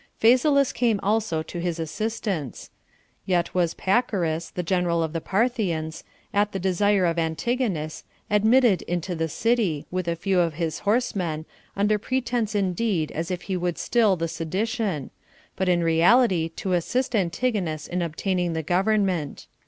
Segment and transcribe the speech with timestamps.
[0.19, 2.71] Phasaelus came also to his assistance;
[3.27, 9.13] yet was Pacorus, the general of the Parthians, at the desire of Antigonus, admitted into
[9.13, 11.45] the city, with a few of his horsemen,
[11.77, 15.11] under pretence indeed as if he would still the sedition,
[15.55, 19.45] but in reality to assist Antigonus in obtaining the government.